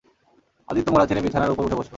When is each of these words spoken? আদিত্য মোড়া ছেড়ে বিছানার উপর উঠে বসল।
আদিত্য 0.69 0.89
মোড়া 0.91 1.05
ছেড়ে 1.09 1.23
বিছানার 1.25 1.53
উপর 1.53 1.63
উঠে 1.65 1.77
বসল। 1.79 1.89